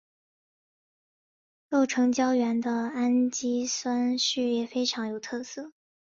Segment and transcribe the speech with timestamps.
[1.69, 5.73] 构成胶原的氨基酸序列非常有特色。